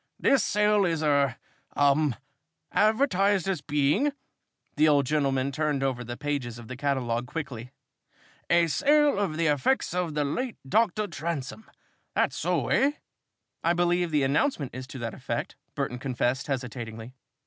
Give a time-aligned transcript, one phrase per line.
[0.19, 1.35] This sale is er
[1.75, 2.15] um
[2.71, 4.13] advertised as being"
[4.75, 7.71] the old gentleman turned over the pages of the catalogue quickly
[8.49, 11.69] "a sale of the effects of the late Doctor Transome.
[12.15, 12.93] That's so, eh?"
[13.63, 17.13] "I believe the announcement is to that effect," Burton confessed, hesitatingly.